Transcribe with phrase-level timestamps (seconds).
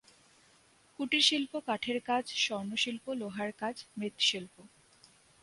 [0.99, 4.55] কুটিরশিল্প কাঠের কাজ, স্বর্ণশিল্প, লোহার কাজ, মৃৎশিল্প।